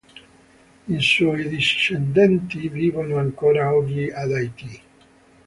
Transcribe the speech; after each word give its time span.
I 0.87 0.99
suoi 0.99 1.47
discendenti 1.47 2.69
vivono 2.69 3.17
ancora 3.19 3.71
oggi 3.71 4.09
ad 4.09 4.31
Haiti. 4.31 4.81